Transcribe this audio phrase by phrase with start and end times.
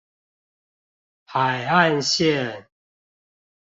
[1.27, 2.67] 海岸線